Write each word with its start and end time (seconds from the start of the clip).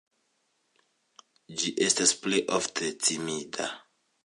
Ĝi 1.59 1.75
estas 1.87 2.15
plej 2.25 2.41
ofte 2.59 2.93
timida. 3.09 3.71